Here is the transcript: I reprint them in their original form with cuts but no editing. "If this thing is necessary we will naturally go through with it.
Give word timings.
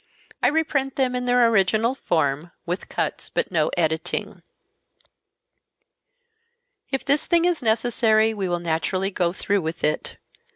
I 0.41 0.47
reprint 0.47 0.95
them 0.95 1.13
in 1.15 1.25
their 1.25 1.47
original 1.47 1.93
form 1.93 2.49
with 2.65 2.89
cuts 2.89 3.29
but 3.29 3.51
no 3.51 3.69
editing. 3.77 4.41
"If 6.89 7.05
this 7.05 7.27
thing 7.27 7.45
is 7.45 7.61
necessary 7.61 8.33
we 8.33 8.49
will 8.49 8.57
naturally 8.57 9.11
go 9.11 9.31
through 9.31 9.61
with 9.61 9.83
it. 9.83 10.17